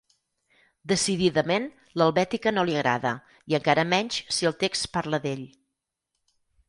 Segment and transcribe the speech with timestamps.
[0.91, 1.67] Decididament,
[2.01, 3.11] l'helvètica no li agrada,
[3.53, 5.45] i encara menys si el text parla d'ell.